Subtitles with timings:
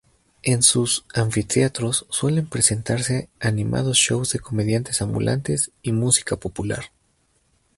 [0.41, 6.85] En sus anfiteatros suelen presentarse animados shows de comediantes ambulantes y música popular.